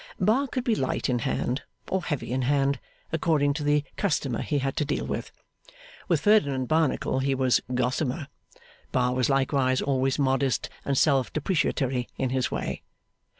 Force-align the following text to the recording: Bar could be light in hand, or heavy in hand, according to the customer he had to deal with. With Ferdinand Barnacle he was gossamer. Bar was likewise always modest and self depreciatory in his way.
Bar 0.19 0.47
could 0.47 0.63
be 0.63 0.73
light 0.73 1.09
in 1.09 1.19
hand, 1.19 1.61
or 1.87 2.01
heavy 2.01 2.31
in 2.33 2.41
hand, 2.41 2.79
according 3.13 3.53
to 3.53 3.63
the 3.63 3.83
customer 3.97 4.41
he 4.41 4.57
had 4.57 4.75
to 4.77 4.83
deal 4.83 5.05
with. 5.05 5.31
With 6.07 6.21
Ferdinand 6.21 6.65
Barnacle 6.65 7.19
he 7.19 7.35
was 7.35 7.61
gossamer. 7.75 8.27
Bar 8.91 9.13
was 9.13 9.29
likewise 9.29 9.79
always 9.79 10.17
modest 10.17 10.71
and 10.85 10.97
self 10.97 11.31
depreciatory 11.31 12.09
in 12.17 12.31
his 12.31 12.49
way. 12.49 12.81